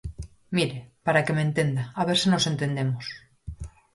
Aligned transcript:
Mire, 0.57 0.77
para 1.05 1.23
que 1.25 1.35
me 1.37 1.43
entenda, 1.47 1.83
a 1.99 2.01
ver 2.07 2.17
se 2.21 2.29
nos 2.31 2.47
entendemos. 2.51 3.05